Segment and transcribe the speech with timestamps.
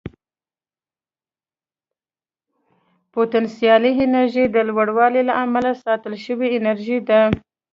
[3.13, 7.21] پوتنسیالي انرژي د لوړوالي له امله ساتل شوې انرژي ده.